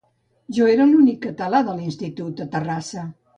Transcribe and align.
Jo 0.57 0.69
era 0.75 0.87
l'únic 0.91 1.19
català 1.25 1.61
de 1.69 1.75
l'institut 1.83 2.43
a 2.47 2.49
Terrassa 2.57 3.07